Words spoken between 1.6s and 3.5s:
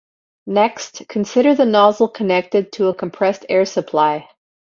nozzle connected to a compressed